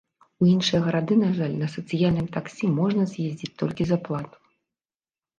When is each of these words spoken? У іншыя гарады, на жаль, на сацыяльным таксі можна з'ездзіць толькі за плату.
У 0.43 0.45
іншыя 0.51 0.79
гарады, 0.85 1.17
на 1.23 1.27
жаль, 1.39 1.51
на 1.63 1.67
сацыяльным 1.73 2.27
таксі 2.37 2.69
можна 2.77 3.05
з'ездзіць 3.11 3.51
толькі 3.63 3.83
за 3.91 3.97
плату. 4.09 4.37